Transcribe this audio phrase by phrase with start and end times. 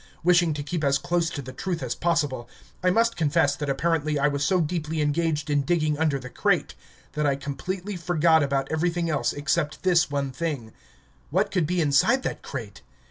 [0.23, 2.49] Wishing to keep as close to the truth as possible,
[2.83, 6.73] I must confess that apparently I was so deeply engaged in digging under the crate
[7.11, 10.73] that I completely forgot about everything else except this one thing:
[11.29, 12.81] What could be inside that crate?